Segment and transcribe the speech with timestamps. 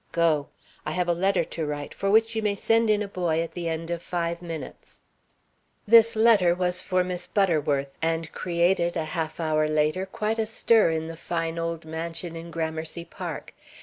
[0.13, 0.47] Go!
[0.83, 3.53] I have a letter to write, for which you may send in a boy at
[3.53, 4.97] the end of five minutes."
[5.87, 10.89] This letter was for Miss Butterworth, and created, a half hour later, quite a stir
[10.89, 13.53] in the fine old mansion in Gramercy Park.